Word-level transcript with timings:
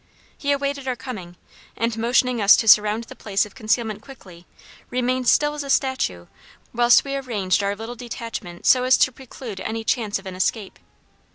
He 0.35 0.51
awaited 0.51 0.87
our 0.87 0.95
coming, 0.95 1.37
and, 1.77 1.95
motioning 1.95 2.41
us 2.41 2.55
to 2.55 2.67
surround 2.67 3.03
the 3.03 3.15
place 3.15 3.45
of 3.45 3.53
concealment 3.53 4.01
quickly, 4.01 4.47
remained 4.89 5.27
still 5.27 5.53
as 5.53 5.63
a 5.63 5.69
statue 5.69 6.25
whilst 6.73 7.03
we 7.03 7.15
arranged 7.15 7.61
our 7.61 7.75
little 7.75 7.93
detachment 7.93 8.65
so 8.65 8.83
as 8.83 8.97
to 8.97 9.11
preclude 9.11 9.59
any 9.59 9.83
chance 9.83 10.17
of 10.17 10.25
an 10.25 10.33
escape. 10.35 10.79